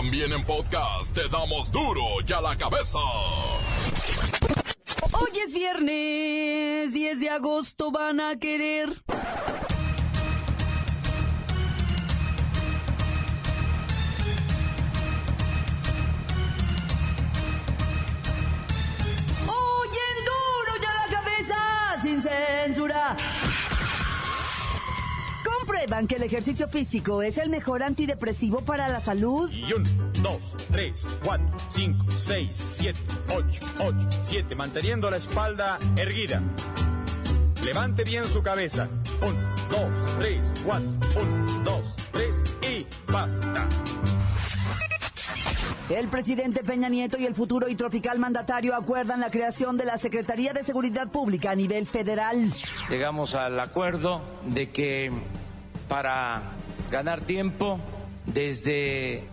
[0.00, 2.98] También en podcast te damos duro y a la cabeza.
[5.12, 8.88] Hoy es viernes, 10 de agosto van a querer.
[25.90, 29.50] Comprueban que el ejercicio físico es el mejor antidepresivo para la salud.
[29.50, 29.82] Y un,
[30.22, 33.00] dos, tres, cuatro, cinco, seis, siete,
[33.34, 36.44] ocho, ocho, siete, manteniendo la espalda erguida.
[37.64, 38.88] Levante bien su cabeza.
[39.20, 39.34] Un,
[39.68, 40.88] dos, tres, cuatro,
[41.20, 43.66] un, dos, tres y basta.
[45.88, 49.98] El presidente Peña Nieto y el futuro y tropical mandatario acuerdan la creación de la
[49.98, 52.52] Secretaría de Seguridad Pública a nivel federal.
[52.88, 55.10] Llegamos al acuerdo de que
[55.90, 56.40] para
[56.88, 57.80] ganar tiempo
[58.24, 59.24] desde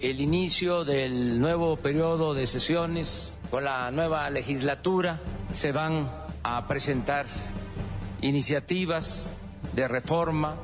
[0.00, 6.10] el inicio del nuevo periodo de sesiones con la nueva legislatura se van
[6.42, 7.26] a presentar
[8.22, 9.28] iniciativas
[9.74, 10.56] de reforma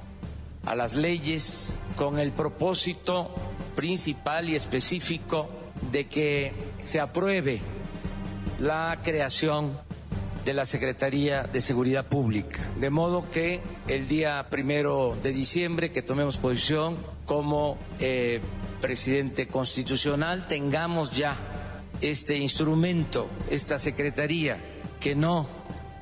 [0.65, 3.35] a las leyes con el propósito
[3.77, 5.51] principal y específico
[5.93, 7.61] de que se apruebe
[8.61, 9.79] la creación
[10.45, 12.61] de la Secretaría de Seguridad Pública.
[12.79, 18.41] De modo que el día primero de diciembre que tomemos posición como eh,
[18.81, 21.37] presidente constitucional tengamos ya
[22.01, 24.59] este instrumento, esta Secretaría,
[25.01, 25.47] que no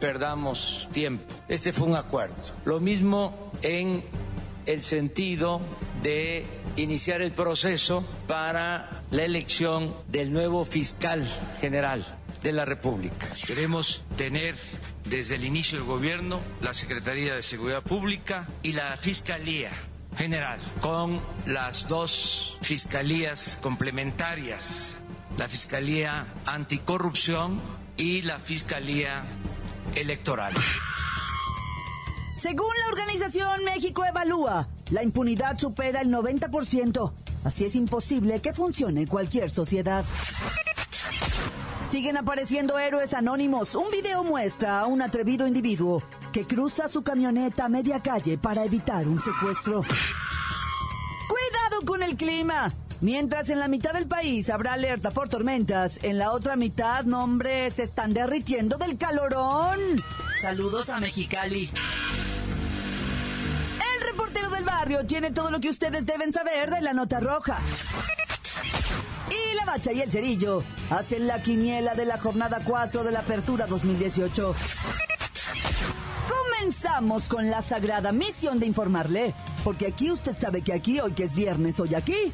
[0.01, 1.25] perdamos tiempo.
[1.49, 2.35] Este fue un acuerdo.
[2.65, 4.03] Lo mismo en
[4.67, 5.61] el sentido
[6.03, 6.45] de
[6.77, 11.25] iniciar el proceso para la elección del nuevo fiscal
[11.61, 12.05] general
[12.43, 13.27] de la República.
[13.47, 14.57] Queremos tener
[15.05, 19.71] desde el inicio del gobierno la Secretaría de Seguridad Pública y la Fiscalía
[20.17, 24.99] General, con las dos fiscalías complementarias,
[25.39, 27.61] la Fiscalía Anticorrupción
[27.97, 29.23] y la Fiscalía
[29.95, 30.53] Electoral.
[32.37, 37.13] Según la organización México Evalúa, la impunidad supera el 90%.
[37.45, 40.05] Así es imposible que funcione cualquier sociedad.
[41.93, 43.75] Siguen apareciendo héroes anónimos.
[43.75, 48.65] Un video muestra a un atrevido individuo que cruza su camioneta a media calle para
[48.65, 49.83] evitar un secuestro.
[51.29, 52.73] Cuidado con el clima.
[53.03, 57.75] Mientras en la mitad del país habrá alerta por tormentas, en la otra mitad, nombres
[57.75, 59.79] se están derritiendo del calorón.
[60.41, 61.69] Saludos a Mexicali.
[63.99, 67.59] El reportero del barrio tiene todo lo que ustedes deben saber de la nota roja.
[69.53, 73.21] Y la bacha y el cerillo hacen la quiniela de la jornada 4 de la
[73.21, 74.55] apertura 2018.
[76.29, 81.25] Comenzamos con la sagrada misión de informarle, porque aquí usted sabe que aquí, hoy que
[81.25, 82.33] es viernes, hoy aquí,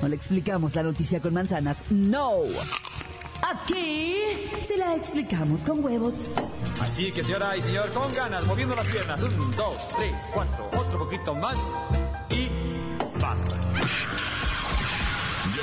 [0.00, 2.30] no le explicamos la noticia con manzanas, no.
[3.42, 4.14] Aquí
[4.60, 6.34] se la explicamos con huevos.
[6.80, 9.22] Así que señora y señor, con ganas, moviendo las piernas.
[9.22, 11.56] Un, dos, tres, cuatro, otro poquito más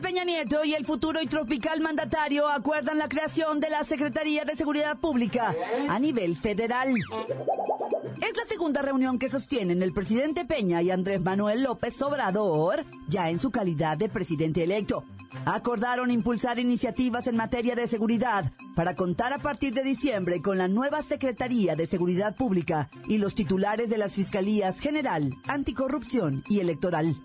[0.00, 4.56] Peña Nieto y el futuro y tropical mandatario acuerdan la creación de la Secretaría de
[4.56, 5.54] Seguridad Pública
[5.88, 6.88] a nivel federal.
[6.88, 13.30] Es la segunda reunión que sostienen el presidente Peña y Andrés Manuel López Obrador, ya
[13.30, 15.04] en su calidad de presidente electo.
[15.44, 20.68] Acordaron impulsar iniciativas en materia de seguridad para contar a partir de diciembre con la
[20.68, 27.16] nueva Secretaría de Seguridad Pública y los titulares de las Fiscalías General, Anticorrupción y Electoral.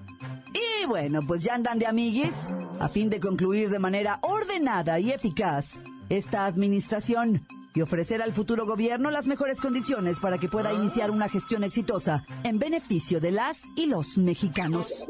[0.88, 2.48] Bueno, pues ya andan de amiguis
[2.80, 5.80] a fin de concluir de manera ordenada y eficaz
[6.10, 11.28] esta administración y ofrecer al futuro gobierno las mejores condiciones para que pueda iniciar una
[11.28, 15.08] gestión exitosa en beneficio de las y los mexicanos.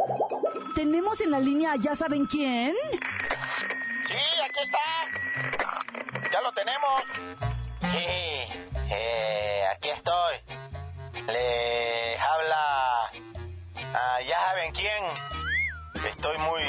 [0.75, 2.74] Tenemos en la línea, ya saben quién.
[4.07, 4.78] Sí, aquí está.
[6.31, 7.04] Ya lo tenemos.
[7.92, 8.06] Sí,
[8.92, 10.36] eh, aquí estoy.
[11.28, 11.84] Les
[16.25, 16.63] Estoy muy.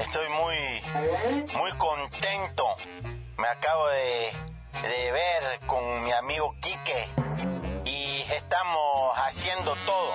[0.00, 1.54] Estoy muy.
[1.54, 2.76] Muy contento.
[3.38, 4.32] Me acabo de.
[4.82, 7.08] de ver con mi amigo Quique.
[7.84, 10.14] Y estamos haciendo todo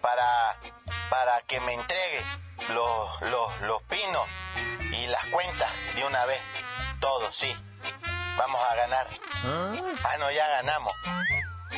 [0.00, 0.56] para
[1.10, 2.22] para que me entregue
[2.72, 4.26] los, los, los pinos
[4.92, 6.40] y las cuentas de una vez.
[7.00, 7.54] Todo, sí.
[8.38, 9.08] Vamos a ganar.
[9.44, 10.94] Ah, no, ya ganamos.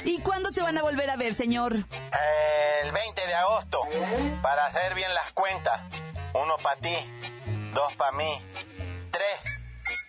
[0.05, 1.75] ¿Y cuándo se van a volver a ver, señor?
[1.75, 3.81] El 20 de agosto,
[4.43, 5.81] para hacer bien las cuentas.
[6.35, 6.97] Uno para ti,
[7.75, 8.43] dos para mí,
[9.11, 9.41] tres,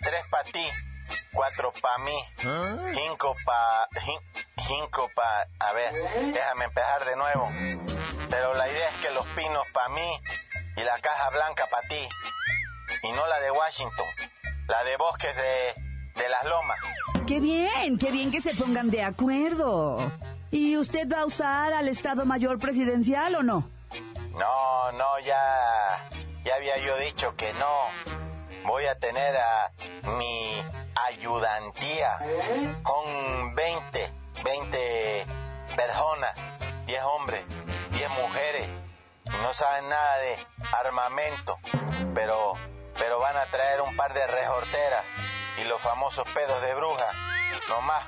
[0.02, 0.66] tres para ti,
[1.34, 2.26] cuatro para mí,
[2.96, 3.88] cinco para...
[4.66, 5.48] Cinco para...
[5.60, 5.94] A ver,
[6.34, 7.50] déjame empezar de nuevo.
[8.30, 10.22] Pero la idea es que los pinos para mí
[10.78, 12.08] y la caja blanca para ti.
[13.04, 14.06] Y no la de Washington,
[14.68, 15.76] la de bosques de,
[16.16, 16.78] de las lomas.
[17.28, 17.98] ¡Qué bien!
[17.98, 20.12] ¡Qué bien que se pongan de acuerdo!
[20.52, 23.70] ¿Y usted va a usar al Estado Mayor Presidencial o no?
[24.32, 26.10] No, no, ya,
[26.44, 28.68] ya había yo dicho que no.
[28.68, 29.72] Voy a tener a
[30.18, 30.64] mi
[31.08, 32.20] ayudantía
[32.84, 34.12] con 20,
[34.44, 35.26] 20
[35.76, 36.36] personas,
[36.86, 37.44] 10 hombres,
[37.92, 38.68] 10 mujeres.
[39.42, 41.58] No saben nada de armamento,
[42.14, 42.54] pero,
[42.98, 45.06] pero van a traer un par de resorteras
[45.62, 47.10] y los famosos pedos de bruja,
[47.70, 48.06] nomás,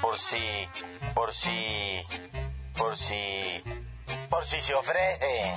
[0.00, 0.68] por si,
[1.14, 2.02] por si,
[2.76, 3.62] por si,
[4.30, 5.54] por si se ofrece.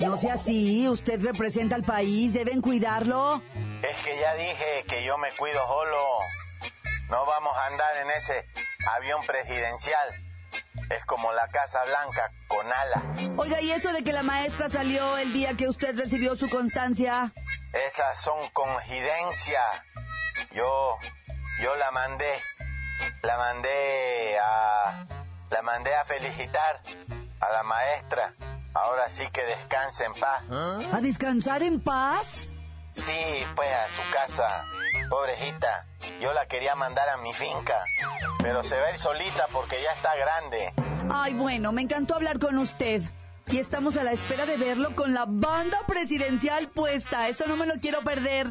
[0.00, 3.42] No sea así, usted representa al país, deben cuidarlo.
[3.82, 5.98] Es que ya dije que yo me cuido solo.
[7.10, 8.44] No vamos a andar en ese
[8.90, 10.08] avión presidencial.
[10.90, 13.02] Es como la Casa Blanca con ala.
[13.36, 17.32] Oiga, ¿y eso de que la maestra salió el día que usted recibió su constancia?
[17.72, 19.82] Esas son coincidencias.
[20.52, 20.96] Yo,
[21.62, 22.40] yo la mandé,
[23.22, 25.06] la mandé a,
[25.50, 26.82] la mandé a felicitar
[27.40, 28.34] a la maestra.
[28.74, 30.42] Ahora sí que descanse en paz.
[30.92, 32.50] ¿A descansar en paz?
[32.92, 34.64] Sí, pues a su casa.
[35.08, 35.86] Pobrecita,
[36.20, 37.82] yo la quería mandar a mi finca,
[38.42, 40.72] pero se va a ir solita porque ya está grande.
[41.10, 43.02] Ay, bueno, me encantó hablar con usted.
[43.46, 47.28] Y estamos a la espera de verlo con la banda presidencial puesta.
[47.28, 48.48] Eso no me lo quiero perder.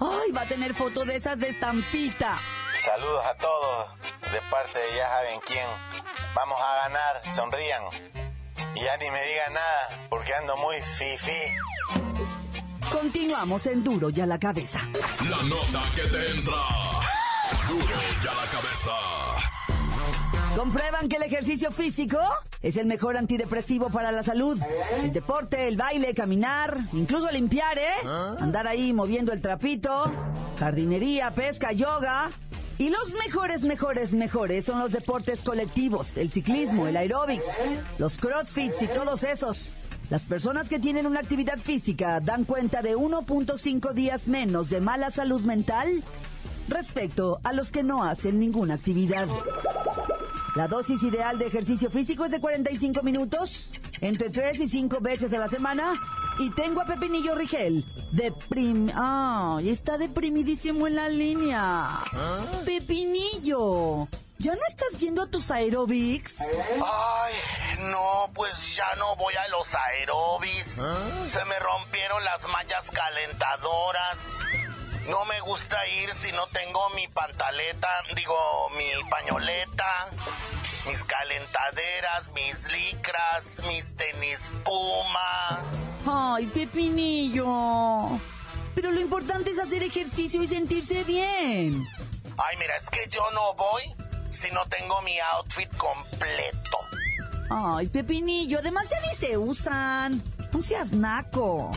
[0.00, 2.36] Ay, va a tener foto de esas de estampita.
[2.80, 3.88] Saludos a todos
[4.32, 5.66] de parte de ya saben quién.
[6.34, 7.82] Vamos a ganar, sonrían.
[8.74, 11.42] Y ya ni me digan nada porque ando muy fifi.
[12.90, 14.80] Continuamos en Duro y a la cabeza.
[15.28, 16.62] La nota que te entra.
[17.68, 17.94] Duro
[18.24, 19.39] y a la cabeza.
[20.56, 22.18] ¿Comprueban que el ejercicio físico
[22.60, 24.58] es el mejor antidepresivo para la salud?
[24.96, 28.06] El deporte, el baile, caminar, incluso limpiar, ¿eh?
[28.40, 30.10] Andar ahí moviendo el trapito,
[30.58, 32.30] jardinería, pesca, yoga.
[32.78, 37.46] Y los mejores, mejores, mejores son los deportes colectivos, el ciclismo, el aeróbics,
[37.98, 39.72] los crossfits y todos esos.
[40.08, 45.10] Las personas que tienen una actividad física dan cuenta de 1.5 días menos de mala
[45.10, 46.02] salud mental
[46.68, 49.28] respecto a los que no hacen ninguna actividad.
[50.60, 53.70] La dosis ideal de ejercicio físico es de 45 minutos,
[54.02, 55.94] entre 3 y 5 veces a la semana.
[56.38, 57.82] Y tengo a Pepinillo Rigel.
[58.10, 58.92] Deprim...
[58.94, 59.70] ¡Ay!
[59.70, 62.04] está deprimidísimo en la línea.
[62.66, 66.42] Pepinillo, ¿ya no estás yendo a tus aerobics?
[66.42, 67.32] Ay,
[67.78, 70.78] no, pues ya no voy a los aerobis.
[71.24, 74.40] Se me rompieron las mallas calentadoras.
[75.10, 78.36] No me gusta ir si no tengo mi pantaleta, digo,
[78.76, 80.08] mi pañoleta,
[80.86, 85.64] mis calentaderas, mis licras, mis tenis puma.
[86.06, 88.20] Ay, Pepinillo.
[88.76, 91.84] Pero lo importante es hacer ejercicio y sentirse bien.
[92.38, 93.82] Ay, mira, es que yo no voy
[94.30, 96.78] si no tengo mi outfit completo.
[97.50, 100.22] Ay, Pepinillo, además ya ni se usan.
[100.52, 101.72] No seas naco.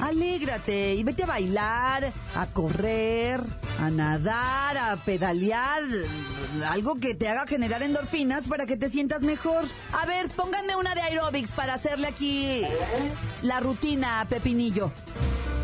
[0.00, 3.40] Alégrate y vete a bailar, a correr,
[3.78, 5.82] a nadar, a pedalear.
[6.68, 9.64] Algo que te haga generar endorfinas para que te sientas mejor.
[9.92, 12.62] A ver, pónganme una de aerobics para hacerle aquí
[13.42, 14.90] la rutina a Pepinillo.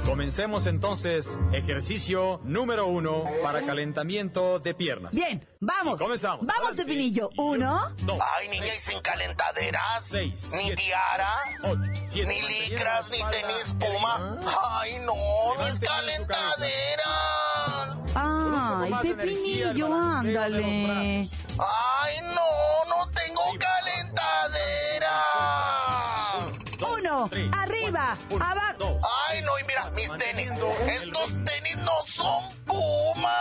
[0.06, 5.14] Comencemos entonces ejercicio número uno para calentamiento de piernas.
[5.14, 6.00] Bien, vamos.
[6.00, 6.46] Y comenzamos.
[6.46, 6.84] Vamos, Adelante.
[6.84, 7.30] Pepinillo.
[7.36, 7.92] Uno.
[8.04, 10.04] dos, Ay, niña, y sin calentaderas.
[10.04, 11.28] Seis, Ni siete, tiara.
[11.64, 12.32] ocho, siete.
[12.32, 14.38] Ni licras, ni tenis puma.
[14.80, 15.12] Ay, no,
[15.64, 17.96] mis calentaderas.
[18.14, 21.28] Ay, Pepinillo, ándale.
[21.58, 26.58] Ay, no, no tengo calentaderas.
[26.98, 28.65] Uno, tres, arriba, cuatro, uno, abajo.
[30.60, 33.34] Estos tenis no son puma.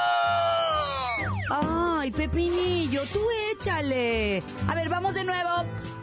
[1.49, 3.21] Ay, Pepinillo, tú
[3.53, 4.43] échale.
[4.67, 5.49] A ver, vamos de nuevo.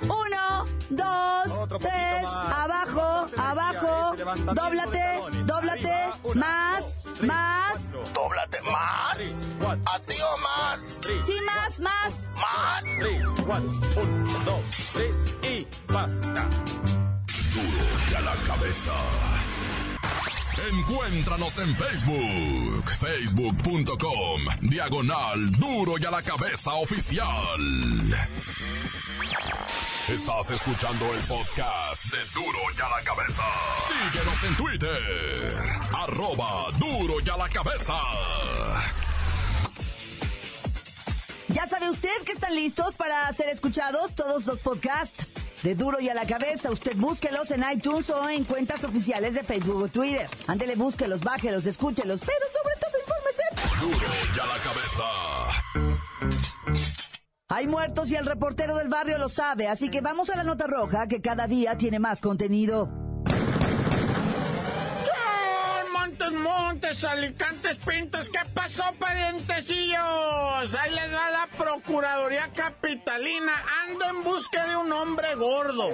[0.02, 4.16] Uno, dos, tres, abajo, abajo.
[4.54, 6.10] Dóblate, dóblate.
[6.34, 7.92] Más, dos, tres, más.
[7.92, 9.18] cuatro, Dóblate más.
[9.86, 10.80] ¿A ti o más?
[11.02, 12.30] tres, Sí, más, más.
[12.36, 12.84] Más.
[12.98, 13.70] tres, cuatro,
[14.02, 16.48] uno, dos, tres y basta.
[17.52, 18.92] Duro y a la cabeza.
[20.58, 27.26] Encuéntranos en Facebook, facebook.com, diagonal Duro y a la cabeza oficial.
[30.08, 33.42] Estás escuchando el podcast de Duro y a la cabeza.
[33.88, 35.64] Síguenos en Twitter,
[35.96, 37.94] arroba Duro y a la cabeza.
[41.48, 45.26] Ya sabe usted que están listos para ser escuchados todos los podcasts
[45.62, 46.70] de Duro y a la Cabeza.
[46.70, 50.28] Usted búsquelos en iTunes o en cuentas oficiales de Facebook o Twitter.
[50.46, 53.42] Ándele, búsquelos, bájelos, escúchelos, pero sobre todo infórmese.
[53.80, 55.04] Duro y a la cabeza.
[57.48, 60.66] Hay muertos y el reportero del barrio lo sabe, así que vamos a la nota
[60.66, 63.01] roja que cada día tiene más contenido.
[66.32, 70.74] Montes, alicantes, pintos, ¿qué pasó, parientecillos?
[70.80, 73.52] Ahí les va la Procuraduría Capitalina.
[73.84, 75.90] Anda en busca de un hombre gordo,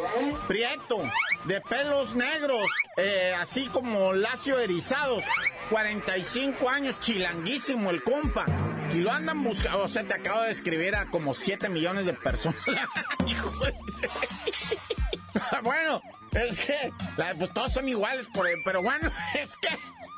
[0.47, 1.03] prieto,
[1.45, 2.63] de pelos negros,
[2.97, 5.25] eh, así como lacio erizados.
[5.71, 8.47] 45 años, chilanguísimo el compa.
[8.93, 12.15] Y lo andan buscando, o sea, te acabo de escribir a como 7 millones de
[12.15, 12.63] personas.
[15.63, 16.01] Bueno,
[16.33, 18.27] es que la- pues todos son iguales,
[18.65, 19.69] pero bueno, es que...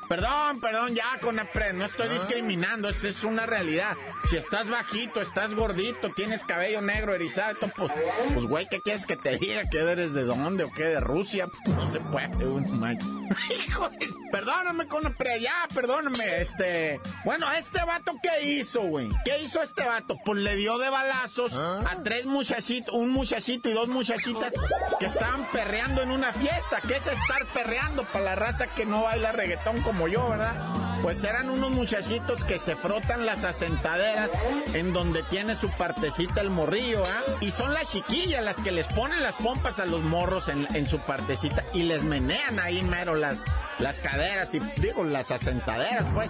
[0.09, 3.95] Perdón, perdón, ya con no estoy discriminando, esa es una realidad.
[4.29, 7.93] Si estás bajito, estás gordito, tienes cabello negro, erizado, pues,
[8.33, 9.63] pues güey, ¿qué quieres que te diga?
[9.69, 10.83] ¿Que eres de dónde o qué?
[10.83, 11.47] ¿De Rusia?
[11.67, 13.05] No se puede, uno, macho.
[13.67, 13.89] Hijo
[14.31, 15.03] Perdóname con
[15.39, 16.99] ya, perdóname, este...
[17.23, 19.09] Bueno, ¿este vato qué hizo, güey?
[19.25, 20.15] ¿Qué hizo este vato?
[20.25, 24.53] Pues le dio de balazos a tres muchachitos, un muchachito y dos muchachitas
[24.99, 26.81] que estaban perreando en una fiesta.
[26.81, 30.73] ¿Qué es estar perreando para la raza que no baila reggaetón como yo, verdad?
[31.01, 34.29] Pues eran unos muchachitos que se frotan las asentaderas
[34.73, 37.37] en donde tiene su partecita el morrillo, ¿ah?
[37.41, 40.85] Y son las chiquillas las que les ponen las pompas a los morros en, en
[40.85, 43.43] su partecita y les menean ahí mero las,
[43.79, 46.29] las caderas y digo las asentaderas, pues.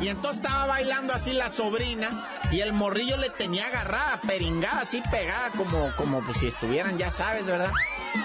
[0.00, 5.00] Y entonces estaba bailando así la sobrina y el morrillo le tenía agarrada, peringada, así
[5.10, 7.70] pegada, como, como pues si estuvieran, ya sabes, ¿verdad?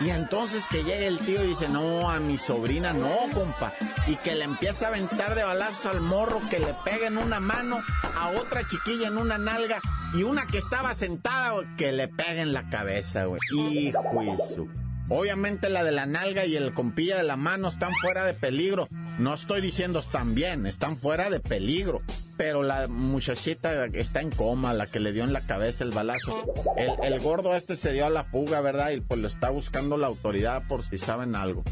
[0.02, 3.74] Y entonces que llega el tío y dice, no, a mi sobrina no, compa.
[4.08, 7.40] Y que le empieza a aventar de balazos al morro, que le pega en una
[7.40, 7.82] mano,
[8.16, 9.80] a otra chiquilla en una nalga,
[10.14, 13.40] y una que estaba sentada, que le pega en la cabeza, güey.
[13.54, 14.70] Hijo de su-
[15.10, 18.88] Obviamente la de la nalga y el compilla de la mano están fuera de peligro.
[19.18, 22.02] No estoy diciendo están bien, están fuera de peligro.
[22.38, 26.46] Pero la muchachita está en coma, la que le dio en la cabeza el balazo.
[27.02, 28.92] El, gordo este se dio a la fuga, ¿verdad?
[28.92, 31.64] Y pues lo está buscando la autoridad por si saben algo.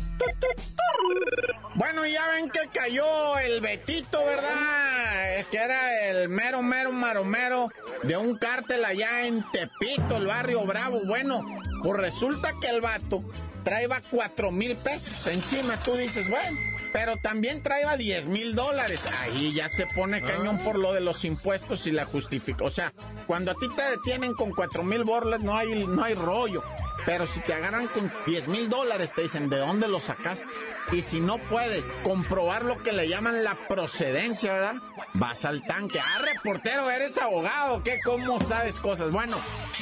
[1.75, 5.39] Bueno, ya ven que cayó el Betito, ¿verdad?
[5.39, 7.69] Eh, Que era el mero, mero, maromero
[8.03, 11.01] de un cártel allá en Tepito, el barrio Bravo.
[11.05, 11.45] Bueno,
[11.83, 13.21] pues resulta que el vato
[13.63, 15.77] traía cuatro mil pesos encima.
[15.77, 16.57] Tú dices, bueno,
[16.95, 19.01] pero también traía 10 mil dólares.
[19.19, 22.63] Ahí ya se pone cañón por lo de los impuestos y la justifica.
[22.63, 22.93] O sea,
[23.27, 26.63] cuando a ti te detienen con cuatro mil borlas, no hay, no hay rollo.
[27.05, 30.47] Pero si te agarran con 10 mil dólares, te dicen, ¿de dónde lo sacaste?
[30.91, 34.75] Y si no puedes comprobar lo que le llaman la procedencia, ¿verdad?
[35.13, 35.99] Vas al tanque.
[35.99, 37.99] Ah, reportero, eres abogado, ¿qué?
[38.03, 39.11] ¿Cómo sabes cosas?
[39.11, 39.37] Bueno,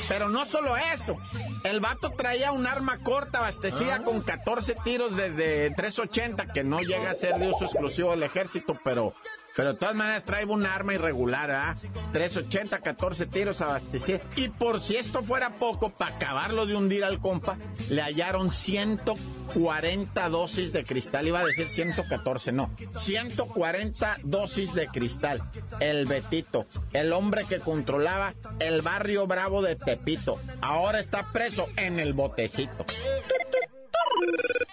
[0.07, 1.17] pero no solo eso.
[1.63, 6.79] El vato traía un arma corta abastecida con 14 tiros de, de 380, que no
[6.79, 9.13] llega a ser de uso exclusivo del ejército, pero...
[9.55, 11.75] Pero de todas maneras trae un arma irregular, ¿ah?
[12.11, 14.21] 380, 14 tiros abastecidos.
[14.35, 17.57] Y por si esto fuera poco, para acabarlo de hundir al compa,
[17.89, 21.27] le hallaron 140 dosis de cristal.
[21.27, 22.71] Iba a decir 114, no.
[22.97, 25.41] 140 dosis de cristal.
[25.79, 31.99] El Betito, el hombre que controlaba el barrio bravo de Tepito, ahora está preso en
[31.99, 32.85] el botecito.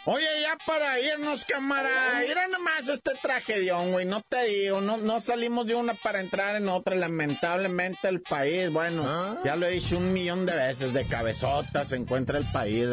[0.07, 1.91] Oye, ya para irnos, cámara,
[2.27, 6.57] mira nomás este tragedión, güey, no te digo, no, no salimos de una para entrar
[6.57, 11.07] en otra, lamentablemente el país, bueno, ya lo he dicho un millón de veces, de
[11.07, 12.89] cabezota se encuentra el país.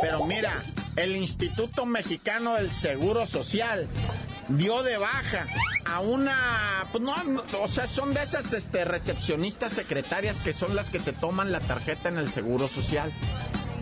[0.00, 0.64] Pero mira,
[0.94, 3.88] el Instituto Mexicano del Seguro Social
[4.48, 5.48] dio de baja
[5.84, 10.74] a una, pues no, no, o sea, son de esas este, recepcionistas secretarias que son
[10.74, 13.12] las que te toman la tarjeta en el Seguro Social.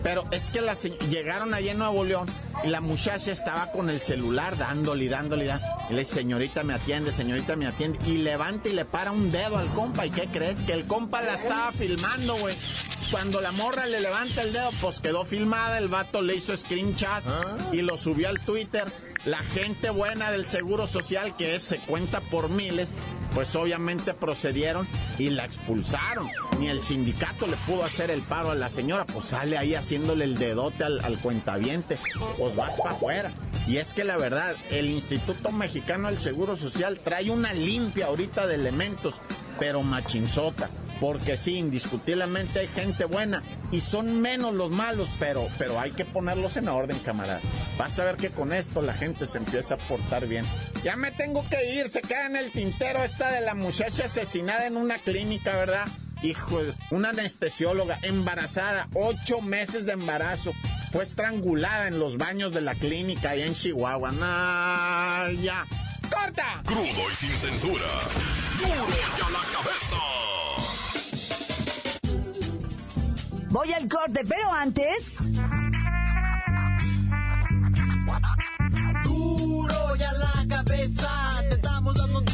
[0.05, 2.27] Pero es que las llegaron allá en Nuevo León
[2.63, 5.73] y la muchacha estaba con el celular dándole, dándole, dándole.
[5.89, 7.97] Y le dice, señorita me atiende, señorita me atiende.
[8.05, 10.05] Y levanta y le para un dedo al compa.
[10.05, 10.61] ¿Y qué crees?
[10.61, 12.55] Que el compa la estaba filmando, güey.
[13.09, 17.23] cuando la morra le levanta el dedo, pues quedó filmada, el vato le hizo screenshot
[17.73, 18.85] y lo subió al Twitter.
[19.25, 22.93] La gente buena del Seguro Social, que es, se cuenta por miles,
[23.33, 26.29] pues obviamente procedieron y la expulsaron.
[26.59, 30.25] Ni el sindicato le pudo hacer el paro a la señora, pues sale ahí haciéndole
[30.25, 31.97] el dedote al, al cuentaviente,
[32.37, 33.31] pues vas para afuera.
[33.67, 38.45] Y es que la verdad, el Instituto Mexicano del Seguro Social trae una limpia ahorita
[38.45, 39.21] de elementos,
[39.59, 40.69] pero machinzota.
[40.99, 46.05] Porque sí, indiscutiblemente hay gente buena y son menos los malos, pero, pero hay que
[46.05, 47.41] ponerlos en orden, camarada.
[47.77, 50.45] Vas a ver que con esto la gente se empieza a portar bien.
[50.83, 54.67] Ya me tengo que ir, se queda en el tintero esta de la muchacha asesinada
[54.67, 55.87] en una clínica, ¿verdad?
[56.23, 56.61] Hijo,
[56.91, 60.53] una anestesióloga embarazada, ocho meses de embarazo.
[60.91, 64.11] Fue estrangulada en los baños de la clínica allá en Chihuahua.
[64.11, 65.65] Nah.
[66.09, 66.61] ¡Corta!
[66.65, 67.85] Crudo y sin censura.
[68.59, 70.24] Duro y la cabeza.
[73.55, 75.29] Voy al corte, pero antes...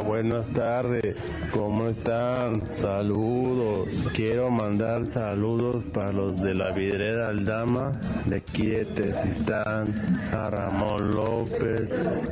[0.00, 1.16] Buenas tardes.
[1.52, 2.72] ¿Cómo están?
[2.72, 3.88] Saludos.
[4.14, 7.92] Quiero mandar saludos para los de la vidrera Aldama,
[8.26, 9.94] de aquí de Tezistán,
[10.32, 11.90] a Ramón López,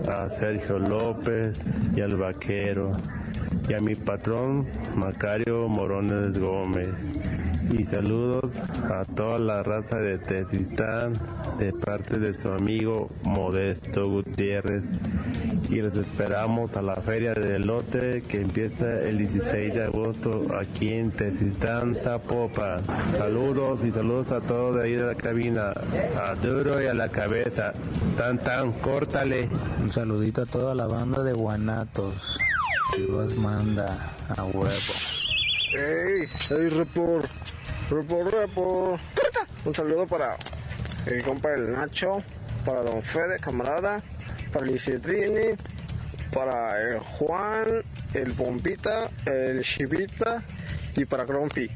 [0.09, 1.59] a Sergio López
[1.95, 2.93] y al vaquero.
[3.71, 7.15] Y a mi patrón, Macario Morones Gómez.
[7.71, 8.53] Y saludos
[8.91, 11.13] a toda la raza de Tezistán
[11.57, 14.87] de parte de su amigo Modesto Gutiérrez.
[15.69, 20.89] Y los esperamos a la feria del lote que empieza el 16 de agosto aquí
[20.89, 22.81] en Tezistán, Zapopan.
[23.17, 25.75] Saludos y saludos a todos de ahí de la cabina.
[26.21, 27.73] A duro y a la cabeza.
[28.17, 29.49] Tan tan, córtale.
[29.81, 32.37] Un saludito a toda la banda de Guanatos.
[33.01, 34.95] Chivas manda a huevo.
[35.73, 37.31] Hey, hey, report,
[37.89, 39.01] report, report.
[39.65, 40.37] Un saludo para
[41.07, 42.19] el compa el Nacho,
[42.67, 44.03] para Don Fede, camarada,
[44.53, 45.57] para el Isidrini,
[46.31, 47.83] para el Juan,
[48.13, 50.43] el Bombita, el Chivita
[50.95, 51.71] y para Grumpy.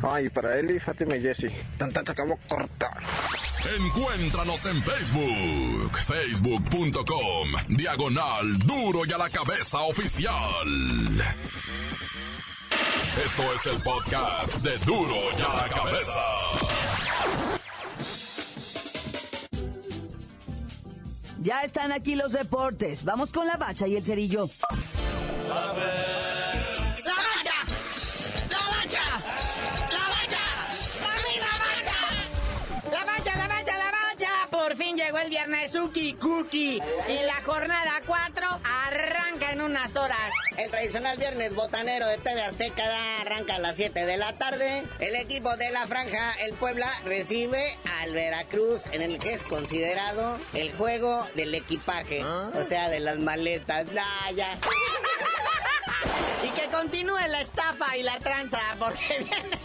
[0.00, 1.50] Ah, y para Eli, Fátima y Jesse.
[1.76, 2.88] Tan tan, se acabó corta.
[3.64, 11.22] Encuéntranos en Facebook, facebook.com, diagonal duro y a la cabeza oficial.
[13.24, 16.22] Esto es el podcast de duro y a la cabeza.
[21.40, 23.04] Ya están aquí los deportes.
[23.04, 24.50] Vamos con la bacha y el cerillo.
[25.48, 25.72] ¡La
[35.22, 36.80] el viernes Suki Cookie.
[37.08, 40.18] Y la jornada 4 arranca en unas horas.
[40.56, 44.82] El tradicional viernes botanero de TV Azteca arranca a las 7 de la tarde.
[44.98, 50.38] El equipo de la franja, el Puebla, recibe al Veracruz en el que es considerado
[50.54, 52.24] el juego del equipaje.
[52.24, 53.86] O sea, de las maletas.
[53.98, 54.58] Ah, ya.
[56.72, 59.60] Continúe la estafa y la tranza, porque viene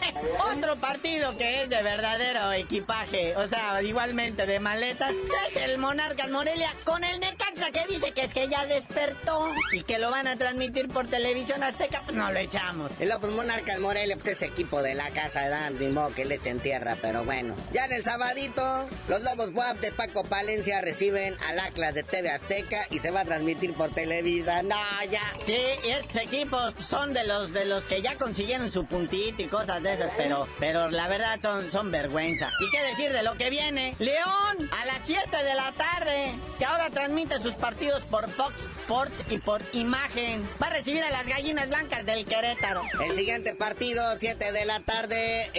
[0.52, 3.36] otro partido que es de verdadero equipaje.
[3.38, 5.14] O sea, igualmente de maletas.
[5.50, 9.84] Es el Monarcas Morelia con el Necaxa que dice que es que ya despertó y
[9.84, 12.02] que lo van a transmitir por televisión azteca.
[12.04, 12.92] Pues no lo echamos.
[13.00, 16.36] El López Monarcas Morelia, pues es equipo de la casa de ni modo que le
[16.36, 17.56] echen tierra, pero bueno.
[17.72, 22.30] Ya en el sabadito, los Lobos WAP de Paco Palencia reciben al Atlas de TV
[22.30, 24.62] Azteca y se va a transmitir por Televisa.
[24.62, 24.76] No,
[25.10, 25.22] ya.
[25.46, 29.46] Sí, y estos equipos son de los de los que ya consiguieron su puntito y
[29.46, 32.50] cosas de esas, pero pero la verdad son, son vergüenza.
[32.60, 33.96] ¿Y qué decir de lo que viene?
[34.00, 39.14] León, a las 7 de la tarde, que ahora transmite sus partidos por Fox Sports
[39.30, 40.44] y por Imagen.
[40.62, 42.82] Va a recibir a las gallinas blancas del Querétaro.
[43.04, 45.52] El siguiente partido, 7 de la tarde,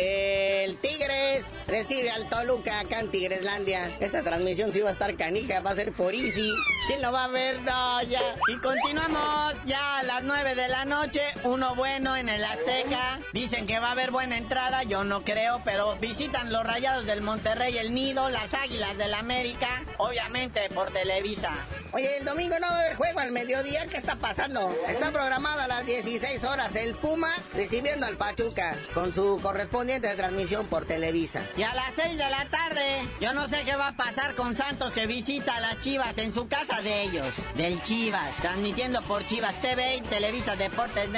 [0.65, 3.97] el Tigres recibe al Toluca acá en Tigreslandia.
[4.01, 6.53] Esta transmisión sí va a estar canija, va a ser por Easy.
[6.89, 7.61] ¿Quién lo va a ver?
[7.63, 8.21] No, ya.
[8.49, 13.21] Y continuamos ya a las 9 de la noche, uno bueno en el Azteca.
[13.33, 17.23] Dicen que va a haber buena entrada, yo no creo, pero visitan los Rayados del
[17.23, 21.53] Monterrey, el Nido, las Águilas del América, obviamente por Televisa.
[21.93, 23.87] Oye, el domingo no va a haber juego al mediodía.
[23.87, 24.75] ¿Qué está pasando?
[24.89, 30.67] Está programado a las 16 horas el Puma recibiendo al Pachuca con su correspondiente transmisión
[30.67, 31.43] por Televisa.
[31.57, 34.55] Y a las 6 de la tarde, yo no sé qué va a pasar con
[34.55, 39.27] Santos que visita a las Chivas en su casa de ellos, del Chivas, transmitiendo por
[39.27, 41.11] Chivas TV y Televisa Deportes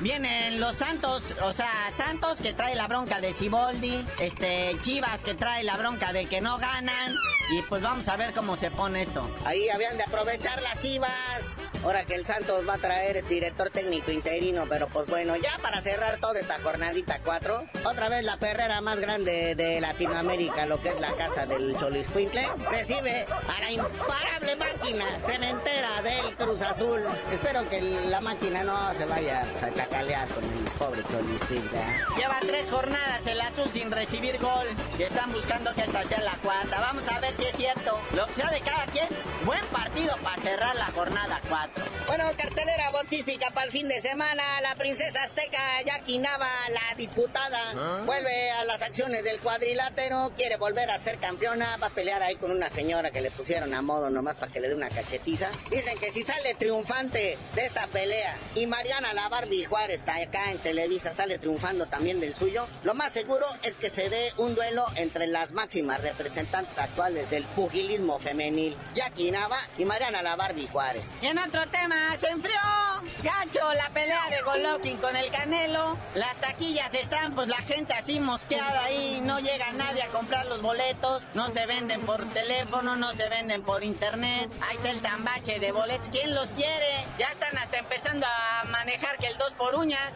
[0.00, 5.34] Vienen los Santos, o sea, Santos que trae la bronca de Ciboldi, este Chivas que
[5.34, 7.14] trae la bronca de que no ganan.
[7.50, 9.28] Y pues vamos a ver cómo se pone esto.
[9.44, 11.61] Ahí habían de aprovechar las chivas.
[11.82, 15.58] Ahora que el Santos va a traer es director técnico interino, pero pues bueno, ya
[15.62, 20.80] para cerrar toda esta jornadita 4, otra vez la perrera más grande de Latinoamérica, lo
[20.80, 27.00] que es la casa del Choliscuincle, recibe a la imparable máquina cementera del Cruz Azul.
[27.32, 31.78] Espero que la máquina no se vaya a chacalear con el pobre Choliscuincle.
[31.78, 32.00] ¿eh?
[32.16, 34.68] Lleva tres jornadas el azul sin recibir gol
[34.98, 36.78] y están buscando que esta sea la cuarta.
[36.78, 37.98] Vamos a ver si es cierto.
[38.14, 39.08] Lo que sea de cada quien,
[39.44, 41.84] buen partido para cerrar la jornada 4.
[42.06, 42.81] Bueno, cartelera
[43.12, 44.42] botística para el fin de semana.
[44.62, 50.32] La princesa azteca Jackie Nava, la diputada, vuelve a las acciones del cuadrilátero.
[50.34, 51.76] Quiere volver a ser campeona.
[51.76, 54.60] Va a pelear ahí con una señora que le pusieron a modo nomás para que
[54.60, 55.50] le dé una cachetiza.
[55.70, 60.50] Dicen que si sale triunfante de esta pelea y Mariana la Barbie Juárez está acá
[60.50, 64.54] en Televisa sale triunfando también del suyo, lo más seguro es que se dé un
[64.54, 70.68] duelo entre las máximas representantes actuales del pugilismo femenil, Jackie Nava y Mariana la Barbie
[70.68, 71.04] Juárez.
[71.20, 73.01] Y en otro tema, se enfrió.
[73.22, 75.96] Gacho, la pelea de Golovkin con el Canelo.
[76.14, 79.20] Las taquillas están, pues la gente así mosqueada ahí.
[79.22, 81.22] No llega nadie a comprar los boletos.
[81.34, 84.50] No se venden por teléfono, no se venden por internet.
[84.60, 86.08] Ahí está el tambache de boletos.
[86.10, 87.06] ¿Quién los quiere?
[87.18, 90.14] Ya están hasta empezando a manejar que el 2 por uñas.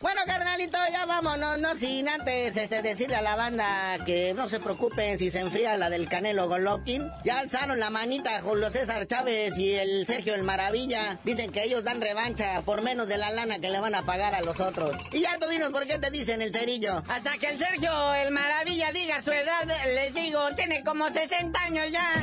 [0.00, 4.60] Bueno, carnalito, ya vámonos, no sin antes este, decirle a la banda que no se
[4.60, 7.10] preocupen si se enfría la del Canelo Golovkin.
[7.24, 11.18] Ya alzaron la manita Julio César Chávez y el Sergio el Maravilla.
[11.24, 14.34] Dicen que ellos dan revancha por menos de la lana que le van a pagar
[14.34, 14.94] a los otros.
[15.12, 17.02] Y ya tú dinos por qué te dicen el cerillo.
[17.08, 21.90] Hasta que el Sergio el Maravilla diga su edad, les digo, tiene como 60 años
[21.90, 22.22] ya.